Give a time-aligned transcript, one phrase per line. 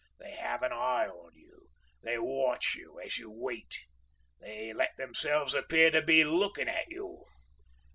[0.17, 1.67] They have an eye on you.
[2.01, 3.85] They watch you—as you wait.
[4.39, 7.23] They let themselves appear to be lookin' at you..."